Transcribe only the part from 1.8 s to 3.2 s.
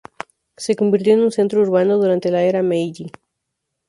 durante la Era Meiji.